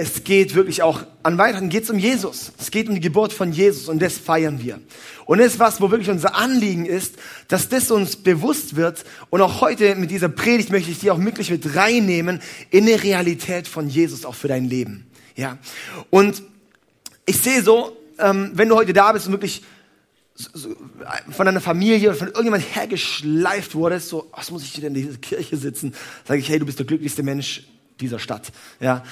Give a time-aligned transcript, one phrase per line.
[0.00, 2.52] es geht wirklich auch, an Weihnachten geht es um Jesus.
[2.58, 4.80] Es geht um die Geburt von Jesus und das feiern wir.
[5.26, 7.16] Und das ist was, wo wirklich unser Anliegen ist,
[7.48, 9.04] dass das uns bewusst wird.
[9.28, 12.40] Und auch heute mit dieser Predigt möchte ich dich auch wirklich mit reinnehmen
[12.70, 15.06] in die Realität von Jesus, auch für dein Leben.
[15.36, 15.58] Ja.
[16.08, 16.42] Und
[17.26, 19.62] ich sehe so, ähm, wenn du heute da bist und wirklich
[21.30, 25.18] von deiner Familie oder von irgendjemand hergeschleift wurdest, so, was muss ich denn in dieser
[25.18, 25.92] Kirche sitzen?
[26.26, 27.64] Sage ich, hey, du bist der glücklichste Mensch
[28.00, 28.50] dieser Stadt.
[28.80, 29.04] Ja,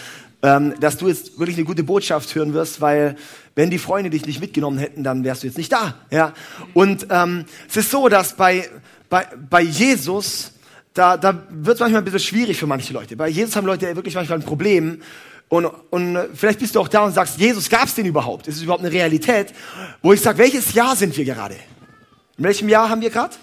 [0.42, 3.16] ähm, dass du jetzt wirklich eine gute Botschaft hören wirst, weil
[3.54, 5.94] wenn die Freunde dich nicht mitgenommen hätten, dann wärst du jetzt nicht da.
[6.10, 6.32] Ja,
[6.74, 8.68] und ähm, es ist so, dass bei
[9.08, 10.52] bei, bei Jesus
[10.94, 13.16] da, da wird es manchmal ein bisschen schwierig für manche Leute.
[13.16, 15.00] Bei Jesus haben Leute wirklich manchmal ein Problem.
[15.48, 18.48] Und, und vielleicht bist du auch da und sagst, Jesus, gab es den überhaupt?
[18.48, 19.54] Ist es überhaupt eine Realität?
[20.02, 21.54] Wo ich sage, welches Jahr sind wir gerade?
[22.36, 23.34] In welchem Jahr haben wir gerade?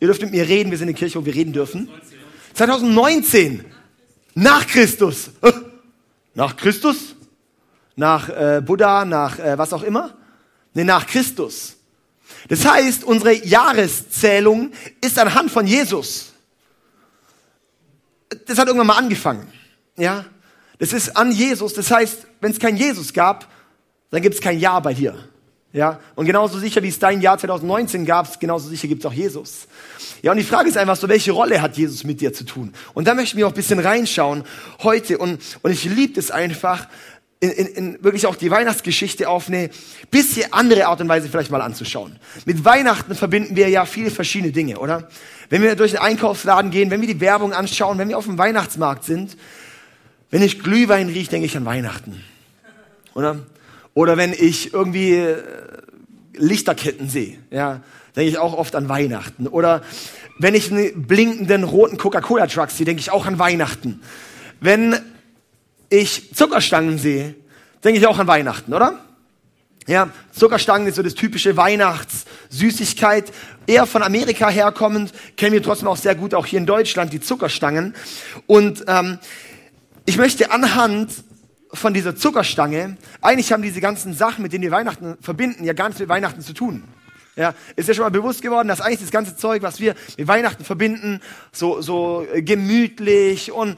[0.00, 1.88] Ihr dürft mit mir reden, wir sind in der Kirche, wo wir reden dürfen.
[2.54, 3.64] 2019.
[4.34, 5.30] Nach Christus.
[5.40, 5.62] Nach Christus?
[7.96, 10.14] Nach äh, Buddha, nach äh, was auch immer?
[10.74, 11.76] Nee, nach Christus.
[12.48, 16.34] Das heißt, unsere Jahreszählung ist anhand von Jesus.
[18.46, 19.50] Das hat irgendwann mal angefangen.
[19.96, 20.26] Ja?
[20.78, 21.72] Das ist an Jesus.
[21.72, 23.50] Das heißt, wenn es keinen Jesus gab,
[24.10, 25.16] dann gibt es kein Jahr bei dir.
[25.76, 26.00] Ja?
[26.14, 29.68] Und genauso sicher, wie es dein Jahr 2019 gab, genauso sicher gibt es auch Jesus.
[30.22, 32.72] Ja, und die Frage ist einfach so, welche Rolle hat Jesus mit dir zu tun?
[32.94, 34.44] Und da möchten wir auch ein bisschen reinschauen
[34.82, 35.18] heute.
[35.18, 36.88] Und, und ich liebe es einfach,
[37.40, 39.68] in, in, in wirklich auch die Weihnachtsgeschichte auf eine
[40.10, 42.16] bisschen andere Art und Weise vielleicht mal anzuschauen.
[42.46, 45.10] Mit Weihnachten verbinden wir ja viele verschiedene Dinge, oder?
[45.50, 48.38] Wenn wir durch den Einkaufsladen gehen, wenn wir die Werbung anschauen, wenn wir auf dem
[48.38, 49.36] Weihnachtsmarkt sind,
[50.30, 52.24] wenn ich Glühwein rieche, denke ich an Weihnachten,
[53.12, 53.40] oder?
[53.96, 55.42] Oder wenn ich irgendwie äh,
[56.34, 57.80] Lichterketten sehe, ja,
[58.14, 59.48] denke ich auch oft an Weihnachten.
[59.48, 59.80] Oder
[60.38, 64.02] wenn ich einen blinkenden roten Coca-Cola-Truck sehe, denke ich auch an Weihnachten.
[64.60, 65.00] Wenn
[65.88, 67.36] ich Zuckerstangen sehe,
[67.84, 69.00] denke ich auch an Weihnachten, oder?
[69.86, 73.32] Ja, Zuckerstangen ist so das typische Weihnachtssüßigkeit.
[73.66, 77.20] Eher von Amerika herkommend, kennen wir trotzdem auch sehr gut auch hier in Deutschland die
[77.22, 77.94] Zuckerstangen.
[78.46, 79.18] Und ähm,
[80.04, 81.12] ich möchte anhand
[81.76, 85.88] von dieser Zuckerstange, eigentlich haben diese ganzen Sachen, mit denen wir Weihnachten verbinden, ja gar
[85.88, 86.84] nichts mit Weihnachten zu tun.
[87.36, 90.26] Ja, ist ja schon mal bewusst geworden, dass eigentlich das ganze Zeug, was wir mit
[90.26, 91.20] Weihnachten verbinden,
[91.52, 93.76] so, so gemütlich und äh,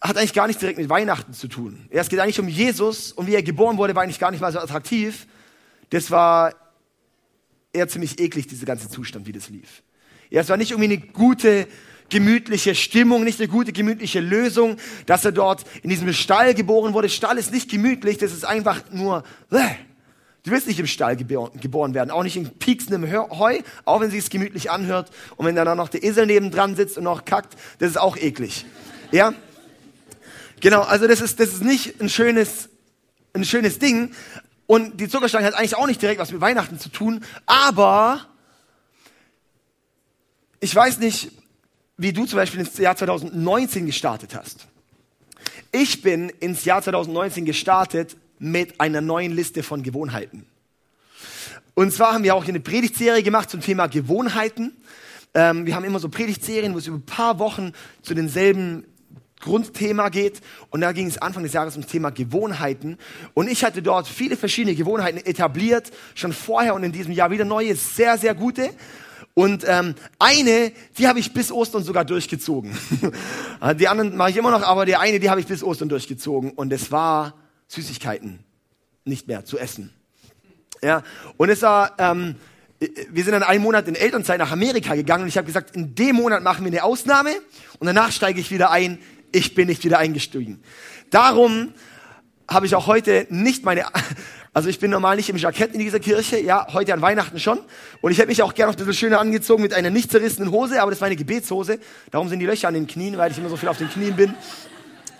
[0.00, 1.86] hat eigentlich gar nichts direkt mit Weihnachten zu tun.
[1.92, 4.40] Ja, es geht eigentlich um Jesus und wie er geboren wurde, war eigentlich gar nicht
[4.40, 5.28] mal so attraktiv.
[5.90, 6.54] Das war
[7.72, 9.82] eher ziemlich eklig, dieser ganze Zustand, wie das lief.
[10.28, 11.68] Ja, es war nicht irgendwie eine gute,
[12.10, 14.76] gemütliche Stimmung, nicht eine gute, gemütliche Lösung,
[15.06, 17.08] dass er dort in diesem Stall geboren wurde.
[17.08, 19.58] Stall ist nicht gemütlich, das ist einfach nur, äh,
[20.44, 24.30] Du willst nicht im Stall geboren werden, auch nicht in pieksendem Heu, auch wenn es
[24.30, 25.10] gemütlich anhört.
[25.36, 28.64] Und wenn dann noch der Esel nebendran sitzt und noch kackt, das ist auch eklig.
[29.10, 29.34] Ja?
[30.60, 32.70] Genau, also das ist, das ist nicht ein schönes,
[33.34, 34.14] ein schönes Ding.
[34.66, 38.24] Und die Zuckerstange hat eigentlich auch nicht direkt was mit Weihnachten zu tun, aber
[40.60, 41.30] ich weiß nicht,
[41.98, 44.66] wie du zum Beispiel ins Jahr 2019 gestartet hast.
[45.72, 50.46] Ich bin ins Jahr 2019 gestartet mit einer neuen Liste von Gewohnheiten.
[51.74, 54.76] Und zwar haben wir auch eine Predigtserie gemacht zum Thema Gewohnheiten.
[55.34, 57.72] Ähm, wir haben immer so Predigtserien, wo es über ein paar Wochen
[58.02, 58.84] zu denselben
[59.40, 60.40] Grundthema geht.
[60.70, 62.96] Und da ging es Anfang des Jahres ums Thema Gewohnheiten.
[63.34, 67.44] Und ich hatte dort viele verschiedene Gewohnheiten etabliert, schon vorher und in diesem Jahr wieder
[67.44, 68.70] neue, sehr, sehr gute.
[69.38, 72.76] Und ähm, eine, die habe ich bis Ostern sogar durchgezogen.
[73.78, 76.50] die anderen mache ich immer noch, aber die eine, die habe ich bis Ostern durchgezogen.
[76.50, 77.34] Und es war
[77.68, 78.40] Süßigkeiten
[79.04, 79.94] nicht mehr zu essen.
[80.82, 81.04] Ja,
[81.36, 82.34] und es war, ähm,
[82.80, 85.94] wir sind dann einen Monat in Elternzeit nach Amerika gegangen und ich habe gesagt, in
[85.94, 87.30] dem Monat machen wir eine Ausnahme
[87.78, 88.98] und danach steige ich wieder ein.
[89.30, 90.64] Ich bin nicht wieder eingestiegen.
[91.10, 91.74] Darum
[92.48, 93.84] habe ich auch heute nicht meine,
[94.58, 97.60] also ich bin normal nicht im Jackett in dieser Kirche, ja, heute an Weihnachten schon.
[98.00, 100.50] Und ich hätte mich auch gerne noch ein bisschen schöner angezogen mit einer nicht zerrissenen
[100.50, 101.78] Hose, aber das war eine Gebetshose.
[102.10, 104.16] Darum sind die Löcher an den Knien, weil ich immer so viel auf den Knien
[104.16, 104.34] bin.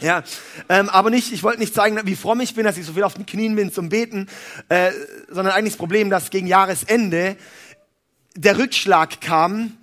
[0.00, 0.24] Ja,
[0.68, 3.04] ähm, aber nicht, ich wollte nicht zeigen, wie fromm ich bin, dass ich so viel
[3.04, 4.26] auf den Knien bin zum Beten,
[4.70, 4.90] äh,
[5.28, 7.36] sondern eigentlich das Problem, dass gegen Jahresende
[8.34, 9.74] der Rückschlag kam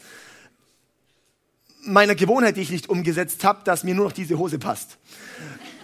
[1.81, 4.97] meiner Gewohnheit, die ich nicht umgesetzt habe, dass mir nur noch diese Hose passt.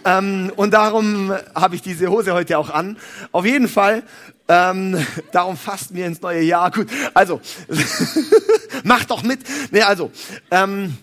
[0.04, 2.96] Ähm, und darum habe ich diese Hose heute auch an.
[3.30, 4.02] Auf jeden Fall,
[4.48, 6.70] ähm, darum fasten wir ins neue Jahr.
[6.70, 7.40] Gut, also,
[8.84, 9.40] mach doch mit.
[9.70, 10.10] Nee, also,
[10.50, 10.96] ähm,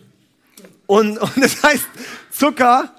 [0.87, 1.85] und, und das heißt,
[2.31, 2.93] Zucker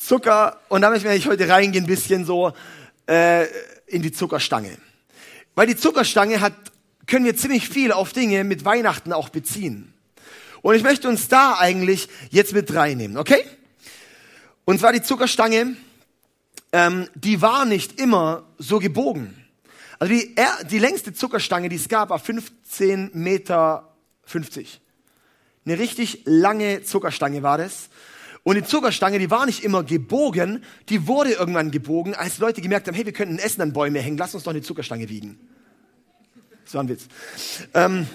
[0.00, 2.52] Zucker, und da möchte ich heute reingehen, ein bisschen so
[3.06, 3.44] äh,
[3.86, 4.76] in die Zuckerstange.
[5.54, 6.54] Weil die Zuckerstange hat,
[7.06, 9.92] können wir ziemlich viel auf Dinge mit Weihnachten auch beziehen.
[10.62, 13.44] Und ich möchte uns da eigentlich jetzt mit reinnehmen, okay?
[14.64, 15.76] Und zwar die Zuckerstange,
[16.72, 19.36] ähm, die war nicht immer so gebogen.
[19.98, 20.34] Also die,
[20.70, 24.80] die längste Zuckerstange, die es gab, war 15 Meter 50.
[25.66, 27.90] Eine richtig lange Zuckerstange war das.
[28.42, 32.88] Und die Zuckerstange, die war nicht immer gebogen, die wurde irgendwann gebogen, als Leute gemerkt
[32.88, 35.38] haben, hey, wir könnten Essen an Bäume hängen, lass uns doch eine Zuckerstange wiegen.
[36.64, 37.06] Das war ein Witz.
[37.74, 38.06] Ähm,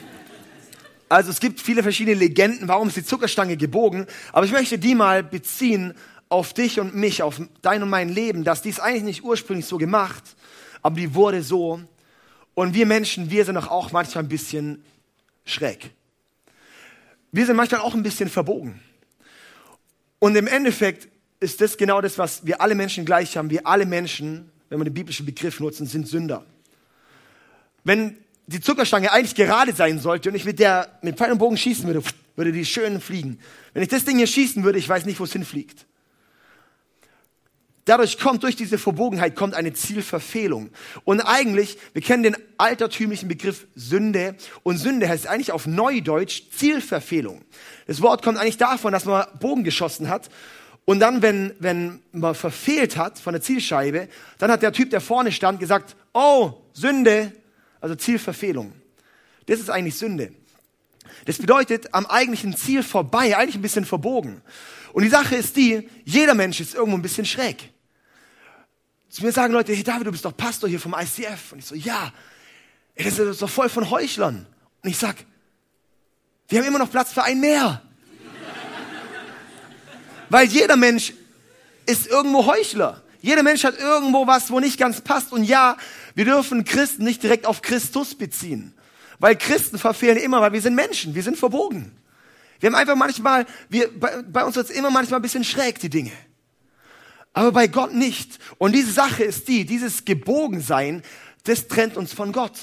[1.07, 4.95] also es gibt viele verschiedene Legenden, warum ist die Zuckerstange gebogen, aber ich möchte die
[4.95, 5.93] mal beziehen
[6.29, 9.77] auf dich und mich, auf dein und mein Leben, dass dies eigentlich nicht ursprünglich so
[9.77, 10.23] gemacht,
[10.81, 11.81] aber die wurde so.
[12.53, 14.83] Und wir Menschen, wir sind auch manchmal ein bisschen
[15.45, 15.91] schräg.
[17.31, 18.79] Wir sind manchmal auch ein bisschen verbogen.
[20.19, 23.49] Und im Endeffekt ist das genau das, was wir alle Menschen gleich haben.
[23.49, 26.45] Wir alle Menschen, wenn wir den biblischen Begriff nutzen, sind Sünder.
[27.83, 28.17] Wenn
[28.47, 31.85] die Zuckerstange eigentlich gerade sein sollte und ich mit der mit Pfeil und Bogen schießen
[31.85, 32.01] würde,
[32.35, 33.39] würde die schön fliegen.
[33.73, 35.85] Wenn ich das Ding hier schießen würde, ich weiß nicht, wo es hinfliegt.
[37.85, 40.71] Dadurch kommt, durch diese Verbogenheit kommt eine Zielverfehlung.
[41.03, 44.35] Und eigentlich, wir kennen den altertümlichen Begriff Sünde.
[44.63, 47.43] Und Sünde heißt eigentlich auf Neudeutsch Zielverfehlung.
[47.85, 50.29] Das Wort kommt eigentlich davon, dass man Bogen geschossen hat.
[50.85, 54.07] Und dann, wenn, wenn man verfehlt hat von der Zielscheibe,
[54.39, 57.33] dann hat der Typ, der vorne stand, gesagt, oh, Sünde,
[57.81, 58.73] also Zielverfehlung.
[59.45, 60.33] Das ist eigentlich Sünde.
[61.25, 64.41] Das bedeutet, am eigentlichen Ziel vorbei, eigentlich ein bisschen verbogen.
[64.91, 67.74] Und die Sache ist die, jeder Mensch ist irgendwo ein bisschen schräg.
[69.15, 71.53] Zu mir sagen Leute, hey David, du bist doch Pastor hier vom ICF.
[71.53, 72.11] Und ich so, ja,
[72.95, 74.45] ey, das ist doch voll von Heuchlern.
[74.83, 75.15] Und ich sag,
[76.49, 77.81] wir haben immer noch Platz für ein mehr.
[80.29, 81.13] Weil jeder Mensch
[81.85, 83.03] ist irgendwo Heuchler.
[83.21, 85.31] Jeder Mensch hat irgendwo was, wo nicht ganz passt.
[85.31, 85.77] Und ja,
[86.13, 88.73] wir dürfen Christen nicht direkt auf Christus beziehen.
[89.19, 91.97] Weil Christen verfehlen immer, weil wir sind Menschen, wir sind verbogen.
[92.59, 95.79] Wir haben einfach manchmal, wir, bei, bei uns wird es immer manchmal ein bisschen schräg,
[95.79, 96.11] die Dinge
[97.35, 98.39] aber bei Gott nicht.
[98.57, 101.03] Und diese Sache ist die, dieses Gebogensein,
[101.43, 102.57] das trennt uns von Gott.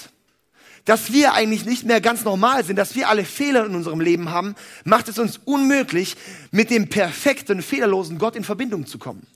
[0.87, 4.31] Dass wir eigentlich nicht mehr ganz normal sind, dass wir alle Fehler in unserem Leben
[4.31, 6.17] haben, macht es uns unmöglich,
[6.51, 9.27] mit dem perfekten, fehlerlosen Gott in Verbindung zu kommen.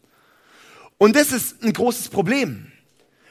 [0.96, 2.72] Und das ist ein großes Problem,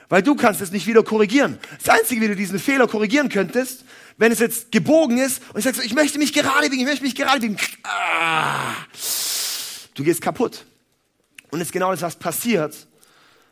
[0.08, 1.58] weil du kannst es nicht wieder korrigieren.
[1.84, 3.84] Das Einzige, wie du diesen Fehler korrigieren könntest,
[4.18, 6.88] wenn es jetzt gebogen ist und ich sage so, ich möchte mich gerade biegen, ich
[6.88, 8.76] möchte mich gerade biegen, ah,
[9.96, 10.66] du gehst kaputt.
[11.56, 12.86] Und es ist genau das, was passiert,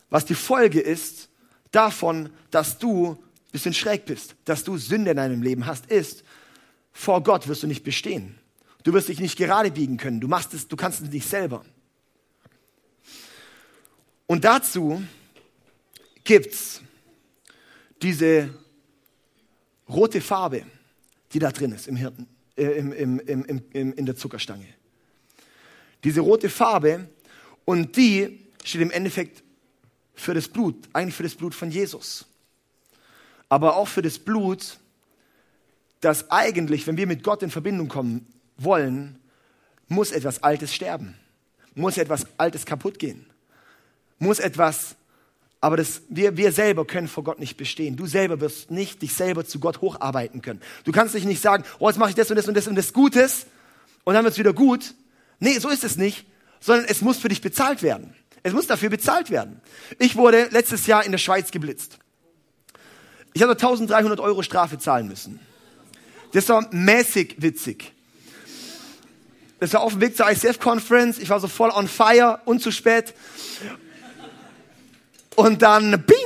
[0.09, 1.29] was die Folge ist
[1.71, 6.25] davon, dass du ein bisschen schräg bist, dass du Sünde in deinem Leben hast, ist,
[6.91, 8.38] vor Gott wirst du nicht bestehen.
[8.83, 10.19] Du wirst dich nicht gerade biegen können.
[10.19, 11.63] Du machst es, du kannst es nicht selber.
[14.27, 15.01] Und dazu
[16.25, 16.81] gibt's
[18.01, 18.53] diese
[19.88, 20.65] rote Farbe,
[21.31, 22.27] die da drin ist im Hirten,
[22.57, 24.67] äh, im, im, im, in der Zuckerstange.
[26.03, 27.07] Diese rote Farbe
[27.65, 29.44] und die steht im Endeffekt
[30.15, 32.25] für das Blut, eigentlich für das Blut von Jesus.
[33.50, 34.77] Aber auch für das Blut,
[36.01, 38.27] das eigentlich, wenn wir mit Gott in Verbindung kommen
[38.57, 39.19] wollen,
[39.88, 41.15] muss etwas Altes sterben.
[41.75, 43.25] Muss etwas Altes kaputt gehen.
[44.19, 44.95] Muss etwas,
[45.59, 47.95] aber das, wir, wir selber können vor Gott nicht bestehen.
[47.95, 50.61] Du selber wirst nicht dich selber zu Gott hocharbeiten können.
[50.83, 52.76] Du kannst dich nicht sagen, oh, jetzt mache ich das und das und das und
[52.76, 53.47] das Gutes
[54.04, 54.94] und dann wird es wieder gut.
[55.40, 56.26] Nee, so ist es nicht
[56.63, 58.15] sondern es muss für dich bezahlt werden.
[58.41, 59.61] Es muss dafür bezahlt werden.
[59.99, 61.97] Ich wurde letztes Jahr in der Schweiz geblitzt.
[63.33, 65.39] Ich habe 1300 Euro Strafe zahlen müssen.
[66.31, 67.91] Das war mäßig witzig.
[69.59, 71.19] Das war auf dem Weg zur ICF-Conference.
[71.19, 73.13] Ich war so voll on fire und zu spät.
[75.35, 76.17] Und dann bing!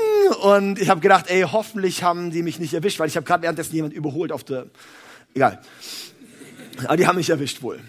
[0.41, 3.43] Und ich habe gedacht, ey, hoffentlich haben die mich nicht erwischt, weil ich habe gerade
[3.43, 4.67] währenddessen jemand überholt auf der...
[5.33, 5.61] Egal.
[6.85, 7.79] Aber die haben mich erwischt wohl.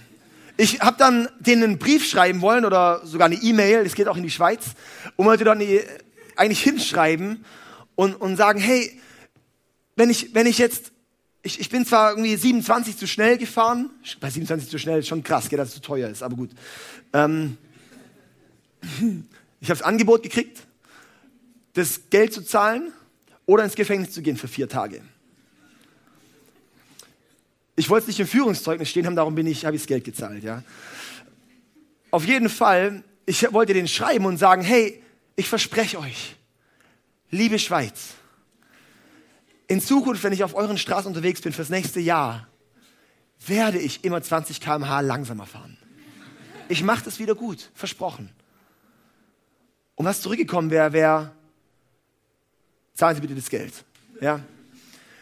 [0.61, 4.17] Ich habe dann denen einen Brief schreiben wollen oder sogar eine E-Mail, das geht auch
[4.17, 4.65] in die Schweiz,
[5.15, 5.63] und wollte dann
[6.35, 7.45] eigentlich hinschreiben
[7.95, 9.01] und, und sagen, hey,
[9.95, 10.91] wenn ich, wenn ich jetzt,
[11.43, 15.23] ich, ich bin zwar irgendwie 27 zu schnell gefahren, bei 27 zu schnell ist schon
[15.23, 16.51] krass, gell, dass es zu teuer ist, aber gut.
[17.13, 17.57] Ähm,
[19.61, 20.59] ich habe das Angebot gekriegt,
[21.75, 22.93] das Geld zu zahlen
[23.47, 25.03] oder ins Gefängnis zu gehen für vier Tage.
[27.79, 30.03] Ich wollte es nicht im Führungszeugnis stehen haben, darum bin ich, habe ich das Geld
[30.03, 30.65] gezahlt, ja.
[32.11, 35.01] Auf jeden Fall, ich wollte den schreiben und sagen, hey,
[35.37, 36.35] ich verspreche euch,
[37.31, 38.15] liebe Schweiz,
[39.69, 42.49] in Zukunft, wenn ich auf euren Straßen unterwegs bin fürs nächste Jahr,
[43.47, 45.79] werde ich immer 20 km/h langsamer fahren.
[46.69, 48.29] Ich mache das wieder gut, versprochen.
[49.95, 51.31] Und was zurückgekommen wäre, wäre,
[52.95, 53.85] zahlen Sie bitte das Geld.
[54.21, 54.41] Ja?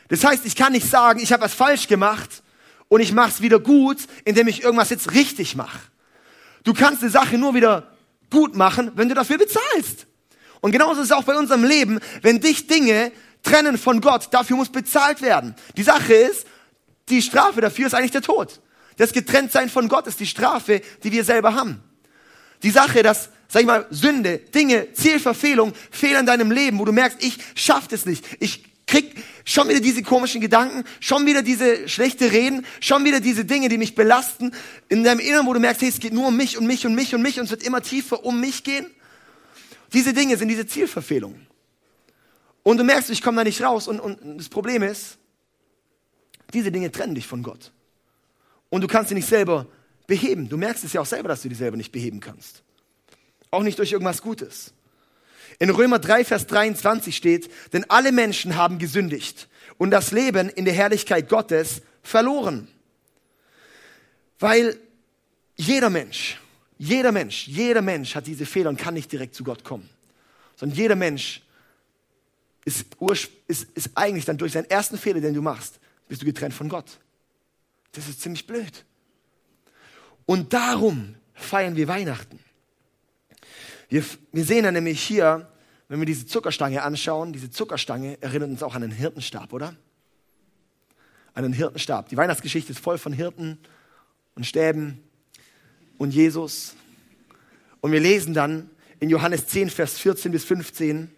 [0.08, 2.42] Das heißt, ich kann nicht sagen, ich habe was falsch gemacht
[2.88, 5.78] und ich mache es wieder gut, indem ich irgendwas jetzt richtig mache.
[6.64, 7.94] Du kannst eine Sache nur wieder
[8.30, 10.06] gut machen, wenn du dafür bezahlst.
[10.60, 13.12] Und genauso ist es auch bei unserem Leben, wenn dich Dinge
[13.42, 15.54] trennen von Gott, dafür muss bezahlt werden.
[15.76, 16.46] Die Sache ist,
[17.08, 18.60] die Strafe dafür ist eigentlich der Tod.
[18.96, 21.82] Das Getrenntsein von Gott ist die Strafe, die wir selber haben.
[22.62, 26.92] Die Sache, dass, sag ich mal, Sünde, Dinge, Zielverfehlung, Fehler in deinem Leben, wo du
[26.92, 28.24] merkst, ich schaff es nicht.
[28.40, 29.14] Ich krieg
[29.44, 33.78] schon wieder diese komischen Gedanken, schon wieder diese schlechte Reden, schon wieder diese Dinge, die
[33.78, 34.52] mich belasten.
[34.88, 36.94] In deinem Inneren, wo du merkst, hey, es geht nur um mich und mich und
[36.94, 38.86] mich und mich und es wird immer tiefer um mich gehen.
[39.92, 41.46] Diese Dinge sind diese Zielverfehlungen.
[42.62, 43.86] Und du merkst, ich komme da nicht raus.
[43.86, 45.18] Und, und das Problem ist,
[46.52, 47.72] diese Dinge trennen dich von Gott.
[48.70, 49.66] Und du kannst sie nicht selber
[50.06, 50.48] beheben.
[50.48, 52.62] Du merkst es ja auch selber, dass du die selber nicht beheben kannst.
[53.50, 54.72] Auch nicht durch irgendwas Gutes.
[55.58, 59.48] In Römer 3, Vers 23 steht, denn alle Menschen haben gesündigt
[59.78, 62.68] und das Leben in der Herrlichkeit Gottes verloren.
[64.38, 64.78] Weil
[65.56, 66.38] jeder Mensch,
[66.78, 69.88] jeder Mensch, jeder Mensch hat diese Fehler und kann nicht direkt zu Gott kommen.
[70.56, 71.42] Sondern jeder Mensch
[72.64, 72.86] ist,
[73.46, 76.68] ist, ist eigentlich dann durch seinen ersten Fehler, den du machst, bist du getrennt von
[76.68, 76.98] Gott.
[77.92, 78.84] Das ist ziemlich blöd.
[80.26, 82.38] Und darum feiern wir Weihnachten.
[83.88, 85.48] Wir, wir sehen dann nämlich hier,
[85.88, 89.76] wenn wir diese Zuckerstange anschauen, diese Zuckerstange erinnert uns auch an einen Hirtenstab, oder?
[91.34, 92.08] An einen Hirtenstab.
[92.08, 93.58] Die Weihnachtsgeschichte ist voll von Hirten
[94.34, 95.02] und Stäben
[95.98, 96.74] und Jesus.
[97.80, 101.10] Und wir lesen dann in Johannes 10, Vers 14 bis 15,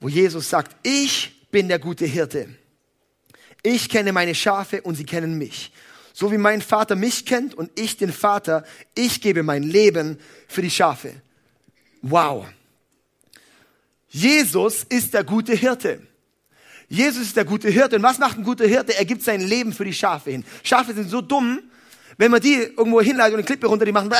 [0.00, 2.48] wo Jesus sagt, ich bin der gute Hirte.
[3.62, 5.72] Ich kenne meine Schafe und sie kennen mich.
[6.12, 10.62] So wie mein Vater mich kennt und ich den Vater, ich gebe mein Leben für
[10.62, 11.20] die Schafe.
[12.02, 12.46] Wow.
[14.08, 16.00] Jesus ist der gute Hirte.
[16.88, 17.96] Jesus ist der gute Hirte.
[17.96, 18.96] Und was macht ein guter Hirte?
[18.96, 20.44] Er gibt sein Leben für die Schafe hin.
[20.62, 21.60] Schafe sind so dumm,
[22.16, 24.10] wenn man die irgendwo hinleitet und eine Klippe runter, die machen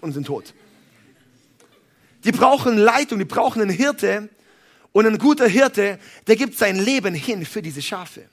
[0.00, 0.54] und sind tot.
[2.24, 4.28] Die brauchen Leitung, die brauchen einen Hirte.
[4.92, 8.28] Und ein guter Hirte, der gibt sein Leben hin für diese Schafe.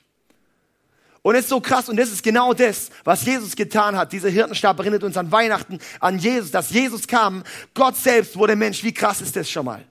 [1.26, 4.12] Und es ist so krass und das ist genau das, was Jesus getan hat.
[4.12, 7.42] Dieser Hirtenstab erinnert uns an Weihnachten, an Jesus, dass Jesus kam.
[7.74, 8.84] Gott selbst wurde Mensch.
[8.84, 9.84] Wie krass ist das schon mal?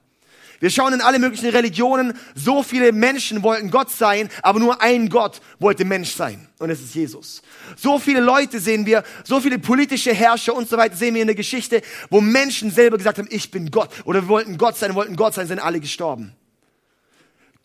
[0.60, 2.14] Wir schauen in alle möglichen Religionen.
[2.34, 6.48] So viele Menschen wollten Gott sein, aber nur ein Gott wollte Mensch sein.
[6.58, 7.42] Und es ist Jesus.
[7.76, 11.28] So viele Leute sehen wir, so viele politische Herrscher und so weiter sehen wir in
[11.28, 13.90] der Geschichte, wo Menschen selber gesagt haben, ich bin Gott.
[14.06, 16.34] Oder wir wollten Gott sein, wollten Gott sein, sind alle gestorben.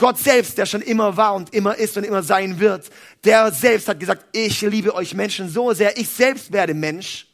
[0.01, 2.89] Gott selbst, der schon immer war und immer ist und immer sein wird,
[3.23, 7.27] der selbst hat gesagt, ich liebe euch Menschen so sehr, ich selbst werde Mensch.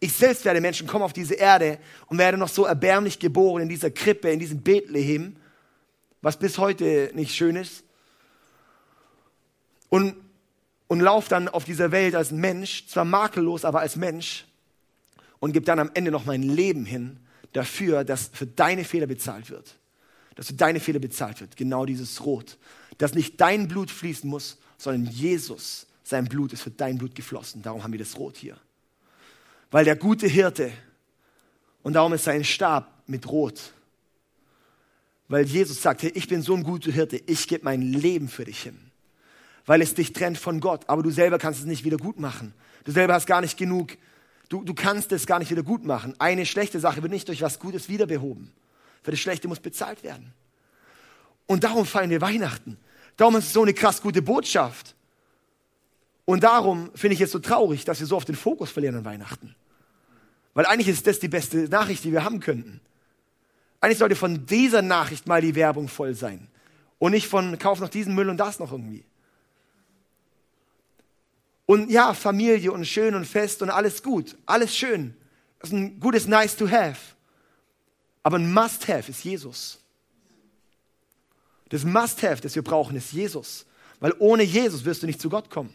[0.00, 3.62] Ich selbst werde Mensch und komme auf diese Erde und werde noch so erbärmlich geboren
[3.62, 5.36] in dieser Krippe, in diesem Bethlehem,
[6.20, 7.84] was bis heute nicht schön ist.
[9.88, 10.14] Und,
[10.88, 14.44] und lauf dann auf dieser Welt als Mensch, zwar makellos, aber als Mensch
[15.40, 17.18] und gib dann am Ende noch mein Leben hin
[17.54, 19.78] dafür, dass für deine Fehler bezahlt wird
[20.34, 21.56] dass für deine Fehler bezahlt wird.
[21.56, 22.58] Genau dieses Rot.
[22.98, 27.62] Dass nicht dein Blut fließen muss, sondern Jesus, sein Blut ist für dein Blut geflossen.
[27.62, 28.56] Darum haben wir das Rot hier.
[29.70, 30.72] Weil der gute Hirte,
[31.82, 33.72] und darum ist sein Stab mit Rot.
[35.28, 38.44] Weil Jesus sagt, hey, ich bin so ein guter Hirte, ich gebe mein Leben für
[38.44, 38.78] dich hin.
[39.66, 42.52] Weil es dich trennt von Gott, aber du selber kannst es nicht wieder gut machen.
[42.84, 43.96] Du selber hast gar nicht genug,
[44.50, 46.14] du, du kannst es gar nicht wieder gut machen.
[46.18, 48.52] Eine schlechte Sache wird nicht durch was Gutes wieder behoben.
[49.04, 50.32] Für das Schlechte muss bezahlt werden.
[51.46, 52.78] Und darum feiern wir Weihnachten.
[53.16, 54.96] Darum ist es so eine krass gute Botschaft.
[56.24, 59.04] Und darum finde ich es so traurig, dass wir so oft den Fokus verlieren an
[59.04, 59.54] Weihnachten.
[60.54, 62.80] Weil eigentlich ist das die beste Nachricht, die wir haben könnten.
[63.80, 66.48] Eigentlich sollte von dieser Nachricht mal die Werbung voll sein.
[66.98, 69.04] Und nicht von kauf noch diesen Müll und das noch irgendwie.
[71.66, 74.38] Und ja, Familie und schön und fest und alles gut.
[74.46, 75.14] Alles schön.
[75.58, 77.13] Das ist ein gutes Nice to have.
[78.24, 79.78] Aber ein Must-Have ist Jesus.
[81.68, 83.66] Das Must-Have, das wir brauchen, ist Jesus.
[84.00, 85.72] Weil ohne Jesus wirst du nicht zu Gott kommen.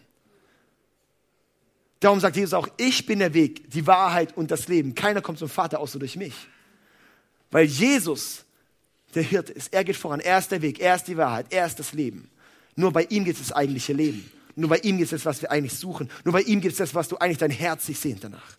[2.02, 4.96] Darum sagt Jesus auch, ich bin der Weg, die Wahrheit und das Leben.
[4.96, 6.34] Keiner kommt zum Vater außer durch mich.
[7.52, 8.46] Weil Jesus
[9.16, 9.74] der Hirte ist.
[9.74, 10.20] Er geht voran.
[10.20, 10.80] Er ist der Weg.
[10.80, 11.48] Er ist die Wahrheit.
[11.50, 12.30] Er ist das Leben.
[12.76, 14.30] Nur bei ihm gibt es das eigentliche Leben.
[14.56, 16.10] Nur bei ihm gibt es das, was wir eigentlich suchen.
[16.24, 18.59] Nur bei ihm gibt es das, was du eigentlich dein Herz sich sehnt danach.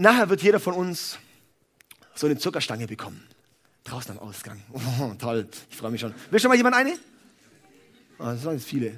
[0.00, 1.18] Nachher wird jeder von uns
[2.14, 3.22] so eine Zuckerstange bekommen.
[3.84, 4.58] Draußen am Ausgang.
[4.98, 6.14] Oh, toll, ich freue mich schon.
[6.30, 6.92] Will schon mal jemand eine?
[8.18, 8.94] Oh, das sind jetzt viele.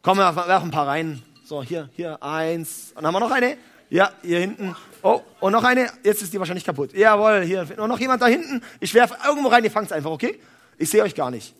[0.00, 1.22] Komm, wir werfen ein paar rein.
[1.44, 2.94] So, hier, hier, eins.
[2.94, 3.58] Und haben wir noch eine?
[3.90, 4.74] Ja, hier hinten.
[5.02, 5.90] Oh, und noch eine.
[6.02, 6.94] Jetzt ist die wahrscheinlich kaputt.
[6.94, 7.66] Jawohl, hier.
[7.76, 8.62] Und noch jemand da hinten.
[8.80, 10.40] Ich werfe irgendwo rein, ihr fangt es einfach, okay?
[10.78, 11.54] Ich sehe euch gar nicht.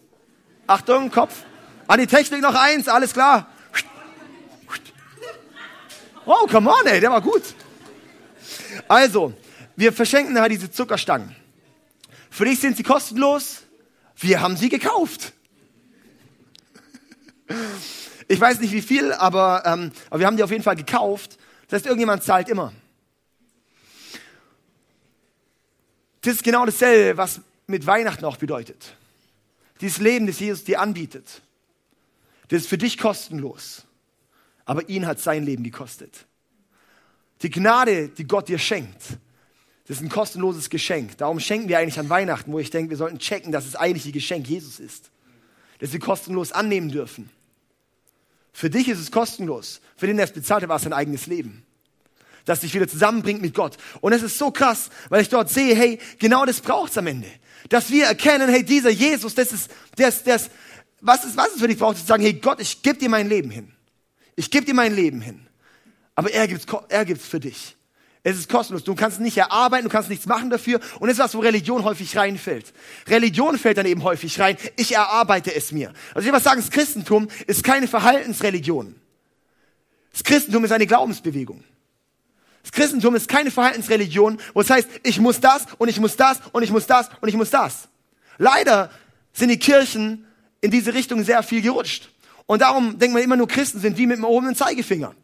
[0.67, 1.45] Achtung, Kopf.
[1.87, 3.47] An die Technik noch eins, alles klar.
[6.25, 7.43] Oh, come on, ey, der war gut.
[8.89, 9.33] Also,
[9.77, 11.35] wir verschenken nachher diese Zuckerstangen.
[12.31, 13.63] Für dich sind sie kostenlos.
[14.17, 15.33] Wir haben sie gekauft.
[18.29, 21.39] Ich weiß nicht wie viel, aber, ähm, aber wir haben die auf jeden Fall gekauft.
[21.69, 22.73] Das heißt, irgendjemand zahlt immer.
[26.23, 28.97] Das ist genau dasselbe, was mit Weihnachten auch bedeutet.
[29.81, 31.43] Dieses Leben, das Jesus dir anbietet,
[32.49, 33.85] das ist für dich kostenlos.
[34.65, 36.27] Aber ihn hat sein Leben gekostet.
[37.43, 39.03] Die Gnade, die Gott dir schenkt,
[39.87, 41.17] das ist ein kostenloses Geschenk.
[41.19, 44.07] Darum schenken wir eigentlich an Weihnachten, wo ich denke, wir sollten checken, dass es eigentlich
[44.07, 45.11] ein Geschenk Jesus ist.
[45.79, 47.31] Dass wir kostenlos annehmen dürfen.
[48.53, 49.81] Für dich ist es kostenlos.
[49.97, 51.63] Für den, der es bezahlt hat, war es sein eigenes Leben.
[52.47, 53.77] Das dich wieder zusammenbringt mit Gott.
[54.01, 57.29] Und es ist so krass, weil ich dort sehe, hey, genau das braucht's am Ende.
[57.69, 60.51] Dass wir erkennen, hey, dieser Jesus, das ist, das, das,
[61.01, 63.29] was ist, was es für dich braucht, zu sagen, hey Gott, ich gebe dir mein
[63.29, 63.73] Leben hin.
[64.37, 65.46] Ich gebe dir mein Leben hin.
[66.17, 67.77] Aber er gibt's, er gibt's für dich.
[68.25, 68.83] Es ist kostenlos.
[68.83, 70.81] Du kannst nicht erarbeiten, du kannst nichts machen dafür.
[70.99, 72.73] Und das ist was, wo Religion häufig reinfällt.
[73.07, 74.57] Religion fällt dann eben häufig rein.
[74.75, 75.93] Ich erarbeite es mir.
[76.09, 78.97] Also ich will was sagen, das Christentum ist keine Verhaltensreligion.
[80.11, 81.63] Das Christentum ist eine Glaubensbewegung.
[82.63, 86.41] Das Christentum ist keine Verhaltensreligion, wo es heißt, ich muss das und ich muss das
[86.51, 87.87] und ich muss das und ich muss das.
[88.39, 88.91] Leider
[89.33, 90.27] sind die Kirchen
[90.61, 92.11] in diese Richtung sehr viel gerutscht.
[92.47, 95.15] Und darum denkt man immer nur, Christen sind wie mit dem erhobenen Zeigefinger.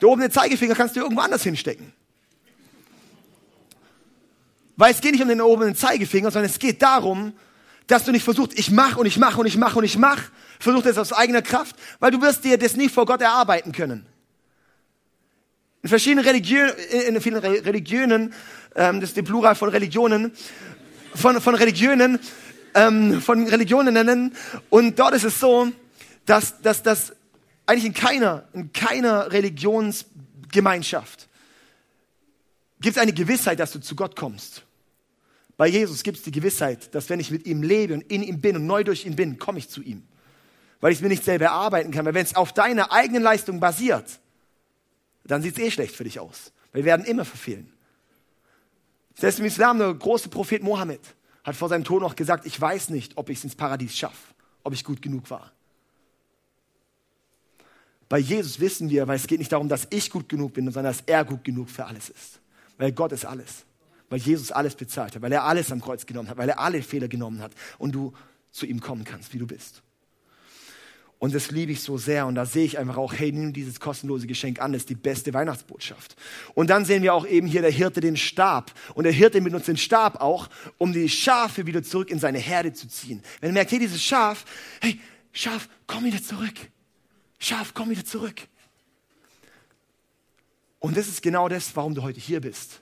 [0.00, 1.92] Der obene Zeigefinger kannst du irgendwo anders hinstecken.
[4.76, 7.34] Weil es geht nicht um den oberen Zeigefinger, sondern es geht darum,
[7.86, 10.22] dass du nicht versuchst, ich mach und ich mach und ich mach und ich mach,
[10.58, 14.06] versuch das aus eigener Kraft, weil du wirst dir das nie vor Gott erarbeiten können.
[15.82, 16.72] In verschiedenen Religionen,
[17.08, 18.34] in vielen Religionen,
[18.76, 20.32] ähm, das ist die Plural von Religionen,
[21.14, 22.18] von, von Religionen,
[22.74, 24.34] ähm, von Religionen nennen.
[24.68, 25.68] Und dort ist es so,
[26.26, 27.12] dass, dass, dass
[27.70, 31.28] eigentlich in keiner, in keiner Religionsgemeinschaft
[32.80, 34.64] gibt es eine Gewissheit, dass du zu Gott kommst.
[35.56, 38.40] Bei Jesus gibt es die Gewissheit, dass wenn ich mit ihm lebe und in ihm
[38.40, 40.02] bin und neu durch ihn bin, komme ich zu ihm.
[40.80, 42.06] Weil ich es mir nicht selber erarbeiten kann.
[42.06, 44.18] Weil wenn es auf deiner eigenen Leistung basiert,
[45.24, 46.52] dann sieht es eh schlecht für dich aus.
[46.72, 47.72] Wir werden immer verfehlen.
[49.14, 51.02] Selbst im Islam, der große Prophet Mohammed
[51.44, 54.34] hat vor seinem Tod noch gesagt, ich weiß nicht, ob ich es ins Paradies schaffe,
[54.64, 55.52] ob ich gut genug war.
[58.10, 60.92] Bei Jesus wissen wir, weil es geht nicht darum, dass ich gut genug bin, sondern
[60.92, 62.40] dass er gut genug für alles ist.
[62.76, 63.64] Weil Gott ist alles.
[64.08, 66.82] Weil Jesus alles bezahlt hat, weil er alles am Kreuz genommen hat, weil er alle
[66.82, 68.12] Fehler genommen hat und du
[68.50, 69.82] zu ihm kommen kannst, wie du bist.
[71.20, 72.26] Und das liebe ich so sehr.
[72.26, 74.72] Und da sehe ich einfach auch, hey, nimm dieses kostenlose Geschenk an.
[74.72, 76.16] Das ist die beste Weihnachtsbotschaft.
[76.54, 78.72] Und dann sehen wir auch eben hier der Hirte den Stab.
[78.94, 82.72] Und der Hirte benutzt den Stab auch, um die Schafe wieder zurück in seine Herde
[82.72, 83.22] zu ziehen.
[83.40, 84.44] Wenn er merkt, hey, dieses Schaf,
[84.80, 84.98] hey,
[85.30, 86.56] Schaf, komm wieder zurück.
[87.40, 88.42] Schaf, komm wieder zurück.
[90.78, 92.80] Und das ist genau das, warum du heute hier bist.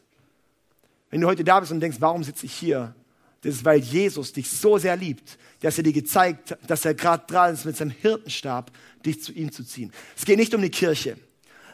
[1.11, 2.94] Wenn du heute da bist und denkst, warum sitze ich hier?
[3.40, 6.94] Das ist, weil Jesus dich so sehr liebt, dass er dir gezeigt hat, dass er
[6.94, 8.73] gerade dran ist, mit seinem Hirtenstab
[9.07, 9.92] dich zu ihm zu ziehen.
[10.16, 11.16] Es geht nicht um die Kirche.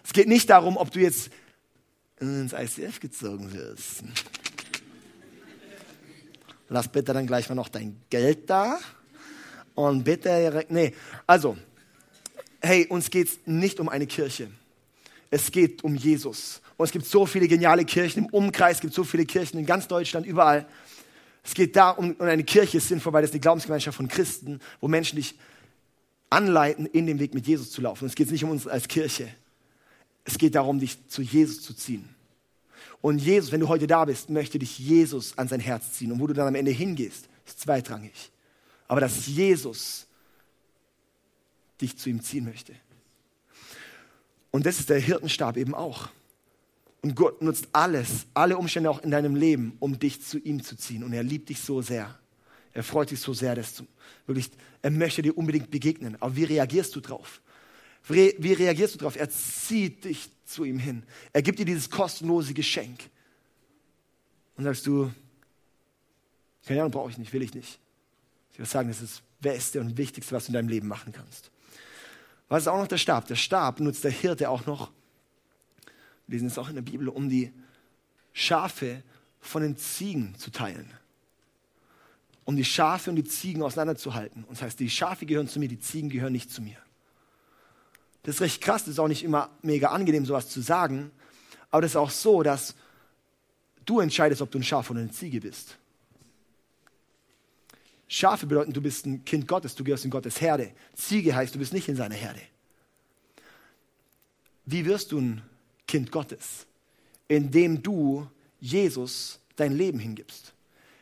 [0.04, 1.30] Es geht nicht darum, ob du jetzt
[2.20, 4.04] ins ICF gezogen wirst.
[6.68, 8.78] Lass bitte dann gleich mal noch dein Geld da.
[9.74, 10.94] Und bitte nee.
[11.26, 11.56] Also,
[12.64, 14.48] hey, uns geht es nicht um eine Kirche.
[15.30, 16.60] Es geht um Jesus.
[16.76, 19.66] Und es gibt so viele geniale Kirchen im Umkreis, es gibt so viele Kirchen in
[19.66, 20.66] ganz Deutschland, überall.
[21.42, 24.60] Es geht da um, um eine Kirche ist sinnvoll, weil das eine Glaubensgemeinschaft von Christen,
[24.80, 25.34] wo Menschen dich
[26.30, 28.04] anleiten, in den Weg mit Jesus zu laufen.
[28.04, 29.28] Und es geht nicht um uns als Kirche.
[30.24, 32.08] Es geht darum, dich zu Jesus zu ziehen.
[33.02, 36.10] Und Jesus, wenn du heute da bist, möchte dich Jesus an sein Herz ziehen.
[36.10, 38.30] Und wo du dann am Ende hingehst, ist zweitrangig.
[38.88, 40.06] Aber dass Jesus
[41.80, 42.74] dich zu ihm ziehen möchte.
[44.50, 46.08] Und das ist der Hirtenstab eben auch.
[47.02, 50.76] Und Gott nutzt alles, alle Umstände auch in deinem Leben, um dich zu ihm zu
[50.76, 51.04] ziehen.
[51.04, 52.18] Und er liebt dich so sehr.
[52.72, 53.86] Er freut sich so sehr, dass du
[54.26, 56.16] wirklich, er möchte dir unbedingt begegnen.
[56.20, 57.42] Aber wie reagierst du drauf?
[58.06, 59.16] Wie reagierst du drauf?
[59.16, 61.04] Er zieht dich zu ihm hin.
[61.32, 63.10] Er gibt dir dieses kostenlose Geschenk.
[64.56, 65.10] Und sagst du,
[66.64, 67.78] keine Ahnung, brauche ich nicht, will ich nicht.
[68.52, 71.12] Ich würde sagen, das ist das Beste und Wichtigste, was du in deinem Leben machen
[71.12, 71.50] kannst.
[72.48, 73.26] Was ist auch noch der Stab?
[73.26, 74.92] Der Stab nutzt der Hirte auch noch,
[76.26, 77.52] wir lesen es auch in der Bibel, um die
[78.32, 79.02] Schafe
[79.40, 80.90] von den Ziegen zu teilen.
[82.44, 84.44] Um die Schafe und die Ziegen auseinanderzuhalten.
[84.44, 86.76] Und das heißt, die Schafe gehören zu mir, die Ziegen gehören nicht zu mir.
[88.22, 91.10] Das ist recht krass, das ist auch nicht immer mega angenehm, sowas zu sagen.
[91.70, 92.74] Aber das ist auch so, dass
[93.84, 95.76] du entscheidest, ob du ein Schaf oder eine Ziege bist.
[98.14, 100.70] Schafe bedeuten, du bist ein Kind Gottes, du gehörst in Gottes Herde.
[100.94, 102.38] Ziege heißt, du bist nicht in seiner Herde.
[104.66, 105.42] wie wirst du ein
[105.88, 106.64] Kind Gottes?
[107.26, 108.28] Indem du
[108.60, 110.52] Jesus dein Leben hingibst.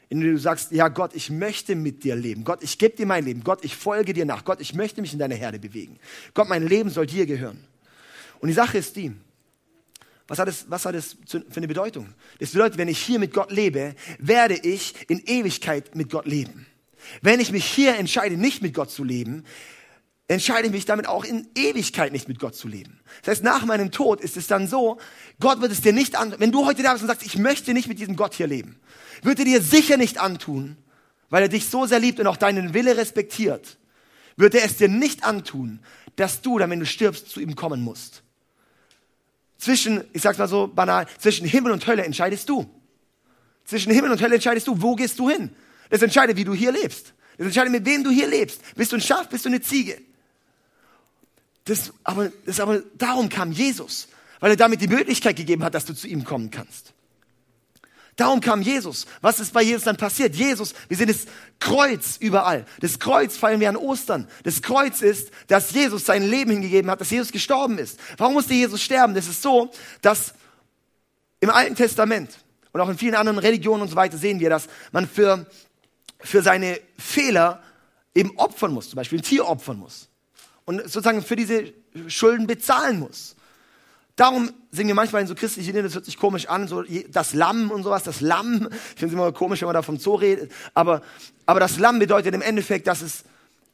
[0.09, 2.45] Indem du sagst, ja Gott, ich möchte mit dir leben.
[2.45, 3.45] Gott, ich gebe dir mein Leben.
[3.45, 4.43] Gott, ich folge dir nach.
[4.47, 5.99] Gott, ich möchte mich in deine Herde bewegen.
[6.33, 7.63] Gott, mein Leben soll dir gehören.
[8.41, 9.13] Und die Sache ist die,
[10.29, 12.15] was hat, es, was hat es für eine Bedeutung?
[12.39, 16.67] Das bedeutet, wenn ich hier mit Gott lebe, werde ich in Ewigkeit mit Gott leben.
[17.21, 19.45] Wenn ich mich hier entscheide, nicht mit Gott zu leben,
[20.29, 23.01] entscheide ich mich damit auch in Ewigkeit nicht mit Gott zu leben.
[23.23, 24.99] Das heißt, nach meinem Tod ist es dann so,
[25.41, 27.75] Gott wird es dir nicht an, wenn du heute da bist und sagst, ich möchte
[27.75, 28.81] nicht mit diesem Gott hier leben,
[29.23, 30.77] wird er dir sicher nicht antun,
[31.29, 33.79] weil er dich so sehr liebt und auch deinen Wille respektiert,
[34.37, 35.81] wird er es dir nicht antun,
[36.17, 38.23] dass du dann, wenn du stirbst, zu ihm kommen musst.
[39.59, 42.69] Zwischen, ich sag's mal so banal, zwischen Himmel und Hölle entscheidest du.
[43.65, 45.55] Zwischen Himmel und Hölle entscheidest du, wo gehst du hin?
[45.93, 47.13] Das entscheidet, wie du hier lebst.
[47.37, 48.63] Das entscheidet, mit wem du hier lebst.
[48.77, 50.01] Bist du ein Schaf, bist du eine Ziege?
[51.67, 54.09] Das, aber, das aber, darum kam Jesus,
[54.41, 56.95] weil er damit die Möglichkeit gegeben hat, dass du zu ihm kommen kannst.
[58.17, 59.05] Darum kam Jesus.
[59.21, 60.35] Was ist bei Jesus dann passiert?
[60.35, 61.27] Jesus, wir sehen das
[61.61, 62.65] Kreuz überall.
[62.81, 64.29] Das Kreuz feiern wir an Ostern.
[64.45, 68.01] Das Kreuz ist, dass Jesus sein Leben hingegeben hat, dass Jesus gestorben ist.
[68.17, 69.15] Warum musste Jesus sterben?
[69.15, 70.33] Das ist so, dass
[71.41, 72.31] im Alten Testament
[72.73, 75.47] und auch in vielen anderen Religionen und so weiter sehen wir, dass man für,
[76.23, 77.63] für seine Fehler
[78.15, 80.09] eben opfern muss, zum Beispiel ein Tier opfern muss
[80.65, 81.73] und sozusagen für diese
[82.09, 83.37] Schulden bezahlen muss.
[84.17, 87.33] Darum singen wir manchmal in so christlichen Liedern, das hört sich komisch an, so das
[87.33, 88.69] Lamm und sowas, das Lamm.
[88.95, 90.53] Ich finde es immer komisch, wenn man da vom Zoo redet.
[90.75, 91.01] Aber,
[91.47, 93.25] aber das Lamm bedeutet im Endeffekt, dass es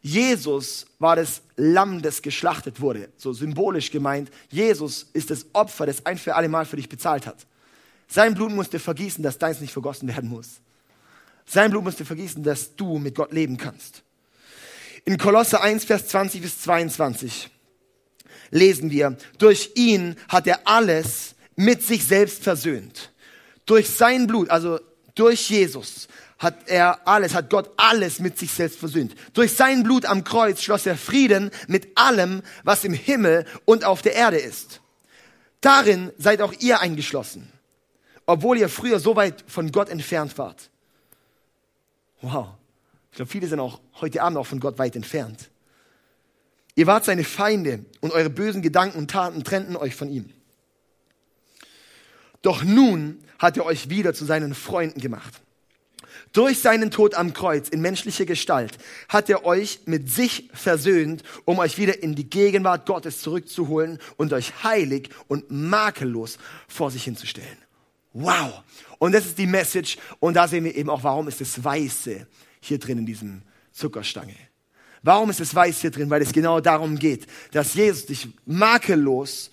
[0.00, 3.08] Jesus war das Lamm, das geschlachtet wurde.
[3.16, 4.30] So symbolisch gemeint.
[4.48, 7.46] Jesus ist das Opfer, das ein für alle Mal für dich bezahlt hat.
[8.06, 10.60] Sein Blut musste vergießen, dass deins nicht vergossen werden muss.
[11.48, 14.02] Sein Blut musste vergießen, dass du mit Gott leben kannst.
[15.06, 17.48] In Kolosse 1, Vers 20 bis 22
[18.50, 23.12] lesen wir, durch ihn hat er alles mit sich selbst versöhnt.
[23.64, 24.78] Durch sein Blut, also
[25.14, 26.08] durch Jesus,
[26.38, 29.14] hat er alles, hat Gott alles mit sich selbst versöhnt.
[29.32, 34.02] Durch sein Blut am Kreuz schloss er Frieden mit allem, was im Himmel und auf
[34.02, 34.80] der Erde ist.
[35.62, 37.50] Darin seid auch ihr eingeschlossen,
[38.26, 40.67] obwohl ihr früher so weit von Gott entfernt wart.
[42.20, 42.48] Wow.
[43.10, 45.50] Ich glaube, viele sind auch heute Abend auch von Gott weit entfernt.
[46.74, 50.30] Ihr wart seine Feinde und eure bösen Gedanken und Taten trennten euch von ihm.
[52.42, 55.40] Doch nun hat er euch wieder zu seinen Freunden gemacht.
[56.32, 58.78] Durch seinen Tod am Kreuz in menschlicher Gestalt
[59.08, 64.32] hat er euch mit sich versöhnt, um euch wieder in die Gegenwart Gottes zurückzuholen und
[64.32, 67.58] euch heilig und makellos vor sich hinzustellen.
[68.12, 68.62] Wow!
[68.98, 69.96] Und das ist die Message.
[70.20, 72.26] Und da sehen wir eben auch, warum ist das Weiße
[72.60, 74.34] hier drin in diesem Zuckerstange.
[75.02, 76.10] Warum ist es weiß hier drin?
[76.10, 79.50] Weil es genau darum geht, dass Jesus dich makellos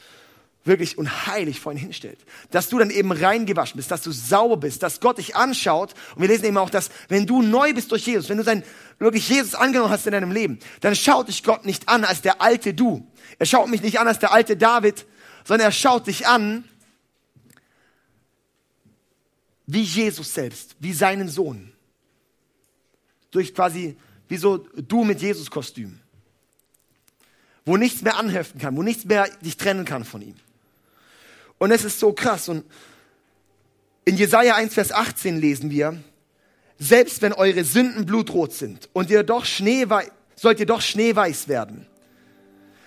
[0.63, 2.17] wirklich und heilig vor ihn hinstellt.
[2.49, 5.93] Dass du dann eben reingewaschen bist, dass du sauber bist, dass Gott dich anschaut.
[6.15, 8.63] Und wir lesen eben auch, dass wenn du neu bist durch Jesus, wenn du sein,
[8.97, 12.41] wirklich Jesus angenommen hast in deinem Leben, dann schaut dich Gott nicht an als der
[12.41, 13.05] alte du.
[13.38, 15.05] Er schaut mich nicht an als der alte David,
[15.43, 16.63] sondern er schaut dich an
[19.67, 21.71] wie Jesus selbst, wie seinen Sohn.
[23.32, 23.97] Durch quasi
[24.28, 25.99] wie so du mit Jesus-Kostüm.
[27.65, 30.36] Wo nichts mehr anheften kann, wo nichts mehr dich trennen kann von ihm.
[31.58, 32.49] Und es ist so krass.
[32.49, 32.63] Und
[34.04, 35.97] in Jesaja 1, Vers 18 lesen wir,
[36.78, 41.88] selbst wenn eure Sünden blutrot sind und ihr doch schneeweiß, sollt ihr doch schneeweiß werden,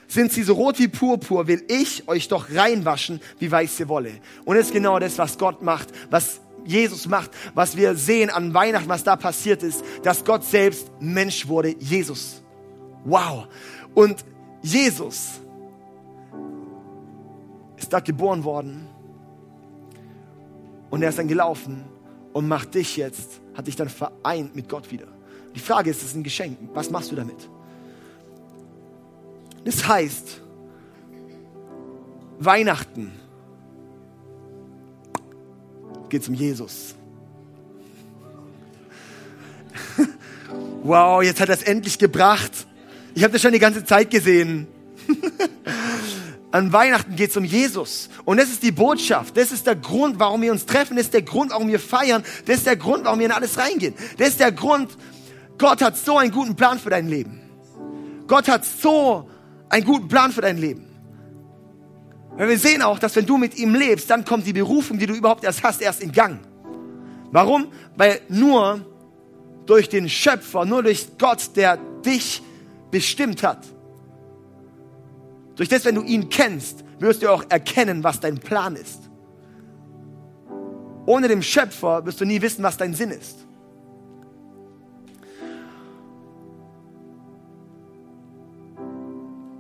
[0.07, 4.21] sind sie so rot wie Purpur, will ich euch doch reinwaschen wie weiße Wolle.
[4.45, 8.53] Und das ist genau das, was Gott macht, was Jesus macht, was wir sehen an
[8.53, 12.43] Weihnachten, was da passiert ist, dass Gott selbst Mensch wurde, Jesus.
[13.05, 13.49] Wow.
[13.95, 14.23] Und
[14.61, 15.41] Jesus
[17.77, 18.87] ist da geboren worden
[20.91, 21.87] und er ist dann gelaufen
[22.35, 25.07] und macht dich jetzt, hat dich dann vereint mit Gott wieder.
[25.55, 26.59] Die Frage ist, es ist ein Geschenk.
[26.75, 27.49] Was machst du damit?
[29.65, 30.43] Das heißt,
[32.39, 33.13] Weihnachten
[36.09, 36.95] geht es um Jesus.
[40.83, 42.53] wow, jetzt hat er es endlich gebracht.
[43.15, 44.67] Ich habe das schon die ganze Zeit gesehen.
[46.51, 48.09] An Weihnachten geht es um Jesus.
[48.25, 49.37] Und das ist die Botschaft.
[49.37, 50.97] Das ist der Grund, warum wir uns treffen.
[50.97, 52.25] Das ist der Grund, warum wir feiern.
[52.47, 53.95] Das ist der Grund, warum wir in alles reingehen.
[54.17, 54.97] Das ist der Grund,
[55.59, 57.41] Gott hat so einen guten Plan für dein Leben.
[58.27, 59.29] Gott hat so
[59.69, 60.88] einen guten Plan für dein Leben.
[62.39, 65.07] Weil wir sehen auch, dass wenn du mit ihm lebst, dann kommt die Berufung, die
[65.07, 66.39] du überhaupt erst hast, erst in Gang.
[67.33, 67.67] Warum?
[67.97, 68.87] Weil nur
[69.67, 72.41] durch den Schöpfer, nur durch Gott, der dich
[72.93, 73.67] bestimmt hat,
[75.57, 79.11] Durch das, wenn du ihn kennst, wirst du auch erkennen, was dein Plan ist.
[81.05, 83.39] Ohne den Schöpfer wirst du nie wissen, was dein Sinn ist.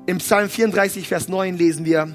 [0.06, 2.14] Im Psalm 34, Vers 9 lesen wir,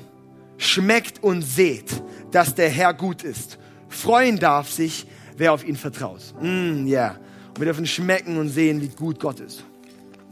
[0.57, 3.57] schmeckt und seht, dass der Herr gut ist.
[3.89, 5.05] Freuen darf sich,
[5.37, 6.21] wer auf ihn vertraut.
[6.41, 6.87] Mm.
[6.87, 7.19] Yeah.
[7.49, 9.63] Und wir dürfen schmecken und sehen, wie gut Gott ist.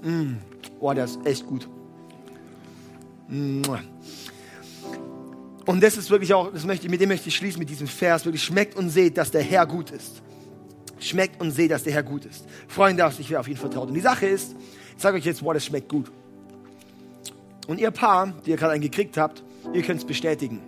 [0.01, 0.33] Mm.
[0.79, 1.67] Oh, der ist echt gut.
[5.65, 8.25] Und das ist wirklich auch, das möchte, mit dem möchte ich schließen, mit diesem Vers,
[8.25, 10.21] wirklich schmeckt und seht, dass der Herr gut ist.
[10.99, 12.45] Schmeckt und seht, dass der Herr gut ist.
[12.67, 13.87] Freuen darf sich, wer auf ihn vertraut.
[13.87, 14.55] Und die Sache ist,
[14.95, 16.11] ich sage euch jetzt, boah, das schmeckt gut.
[17.67, 19.43] Und ihr Paar, die ihr gerade einen gekriegt habt,
[19.73, 20.61] ihr könnt es bestätigen.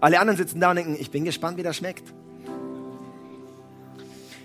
[0.00, 2.12] Alle anderen sitzen da und denken, ich bin gespannt, wie das schmeckt.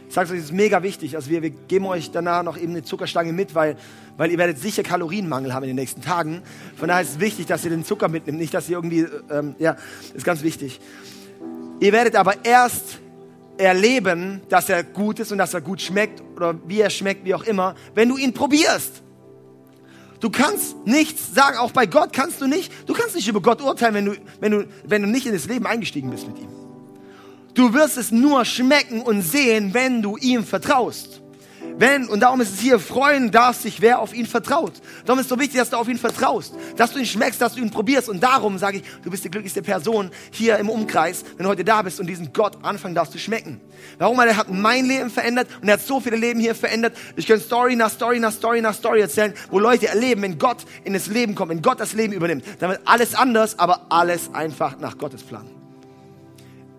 [0.07, 1.15] Ich sage euch, das ist mega wichtig.
[1.15, 3.75] Also wir, wir geben euch danach noch eben eine Zuckerstange mit, weil,
[4.15, 6.43] weil ihr werdet sicher Kalorienmangel haben in den nächsten Tagen.
[6.75, 9.55] Von daher ist es wichtig, dass ihr den Zucker mitnimmt, nicht, dass ihr irgendwie, ähm,
[9.59, 9.75] ja,
[10.13, 10.79] ist ganz wichtig.
[11.79, 12.99] Ihr werdet aber erst
[13.57, 17.33] erleben, dass er gut ist und dass er gut schmeckt oder wie er schmeckt, wie
[17.33, 19.03] auch immer, wenn du ihn probierst.
[20.19, 22.71] Du kannst nichts sagen, auch bei Gott kannst du nicht.
[22.87, 25.45] Du kannst nicht über Gott urteilen, wenn du, wenn du, wenn du nicht in das
[25.45, 26.49] Leben eingestiegen bist mit ihm.
[27.53, 31.21] Du wirst es nur schmecken und sehen, wenn du ihm vertraust.
[31.79, 34.73] Wenn, und darum ist es hier, freuen darf sich, wer auf ihn vertraut.
[35.05, 37.53] Darum ist es so wichtig, dass du auf ihn vertraust, dass du ihn schmeckst, dass
[37.53, 38.09] du ihn probierst.
[38.09, 41.63] Und darum sage ich, du bist die glücklichste Person hier im Umkreis, wenn du heute
[41.63, 43.61] da bist und diesen Gott anfangen darfst zu schmecken.
[43.99, 44.17] Warum?
[44.17, 46.97] Weil er hat mein Leben verändert und er hat so viele Leben hier verändert.
[47.15, 50.65] Ich kann Story nach Story nach Story nach Story erzählen, wo Leute erleben, wenn Gott
[50.83, 54.33] in das Leben kommt, wenn Gott das Leben übernimmt, dann wird alles anders, aber alles
[54.33, 55.56] einfach nach Gottes Plan.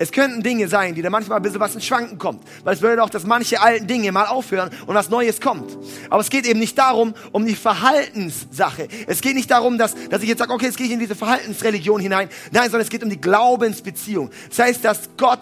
[0.00, 2.42] Es könnten Dinge sein, die da manchmal ein bisschen was ins Schwanken kommt.
[2.62, 5.76] Weil es bedeutet auch, dass manche alten Dinge mal aufhören und was Neues kommt.
[6.08, 8.86] Aber es geht eben nicht darum, um die Verhaltenssache.
[9.08, 11.16] Es geht nicht darum, dass, dass ich jetzt sage, okay, jetzt gehe ich in diese
[11.16, 12.28] Verhaltensreligion hinein.
[12.52, 14.30] Nein, sondern es geht um die Glaubensbeziehung.
[14.48, 15.40] Das heißt, dass Gott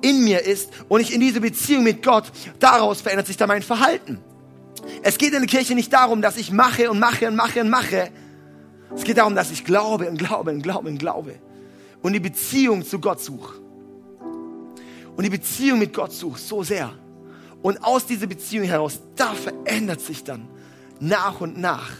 [0.00, 2.24] in mir ist und ich in diese Beziehung mit Gott,
[2.58, 4.20] daraus verändert sich dann mein Verhalten.
[5.02, 7.68] Es geht in der Kirche nicht darum, dass ich mache und mache und mache und
[7.68, 8.08] mache.
[8.94, 11.34] Es geht darum, dass ich glaube und glaube und glaube und glaube
[12.02, 13.65] und die Beziehung zu Gott suche
[15.16, 16.92] und die Beziehung mit Gott suchst, so sehr.
[17.62, 20.48] Und aus dieser Beziehung heraus, da verändert sich dann
[21.00, 21.90] nach und nach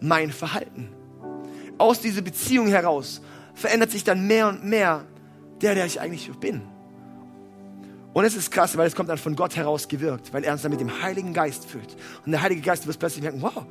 [0.00, 0.88] mein Verhalten.
[1.78, 3.20] Aus dieser Beziehung heraus
[3.54, 5.04] verändert sich dann mehr und mehr
[5.60, 6.62] der, der ich eigentlich bin.
[8.12, 10.62] Und es ist krass, weil es kommt dann von Gott heraus gewirkt, weil er uns
[10.62, 11.96] dann mit dem Heiligen Geist füllt.
[12.24, 13.64] Und der Heilige Geist, du wirst plötzlich merken, wow,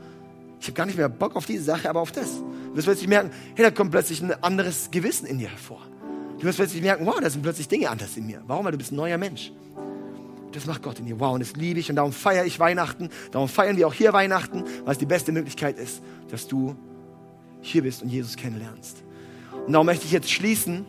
[0.60, 2.38] ich habe gar nicht mehr Bock auf diese Sache, aber auf das.
[2.38, 5.82] Du wirst plötzlich merken, hey, da kommt plötzlich ein anderes Gewissen in dir hervor.
[6.44, 8.44] Du wirst plötzlich merken, wow, da sind plötzlich Dinge anders in mir.
[8.48, 8.66] Warum?
[8.66, 9.54] Weil du bist ein neuer Mensch.
[10.52, 11.18] Das macht Gott in dir.
[11.18, 13.08] Wow, und das liebe ich und darum feiere ich Weihnachten.
[13.32, 16.76] Darum feiern wir auch hier Weihnachten, weil es die beste Möglichkeit ist, dass du
[17.62, 19.04] hier bist und Jesus kennenlernst.
[19.66, 20.86] Und darum möchte ich jetzt schließen.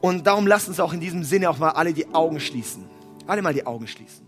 [0.00, 2.84] Und darum lasst uns auch in diesem Sinne auch mal alle die Augen schließen.
[3.26, 4.23] Alle mal die Augen schließen.